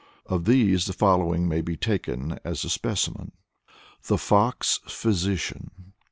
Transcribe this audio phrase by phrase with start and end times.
[0.25, 3.33] Of these the following may be taken as a specimen.
[4.07, 5.93] THE FOX PHYSICIAN.